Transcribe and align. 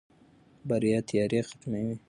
بریا 0.67 0.99
تیارې 1.09 1.41
ختموي. 1.49 1.93